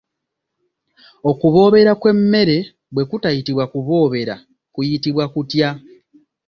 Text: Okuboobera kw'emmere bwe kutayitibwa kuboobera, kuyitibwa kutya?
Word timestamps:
Okuboobera 1.29 1.91
kw'emmere 2.01 2.57
bwe 2.93 3.03
kutayitibwa 3.09 3.65
kuboobera, 3.71 4.35
kuyitibwa 4.73 5.25
kutya? 5.33 5.69